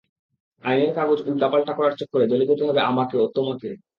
আইনের 0.63 0.91
কাগজ 0.95 1.19
উল্টাপাল্টা 1.27 1.73
করার 1.73 1.93
চক্করে 1.97 2.25
জেলে 2.27 2.45
যেতে 2.49 2.63
হবে 2.67 2.81
আমাকেও, 2.83 3.23
তোমাকেও। 3.35 3.75